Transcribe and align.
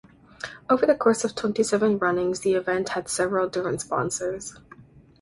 Over 0.67 0.87
the 0.87 0.95
course 0.95 1.23
of 1.23 1.35
twenty-seven 1.35 1.99
runnings 1.99 2.39
the 2.39 2.55
event 2.55 2.89
had 2.89 3.07
several 3.07 3.47
different 3.47 3.81
sponsors. 3.81 4.55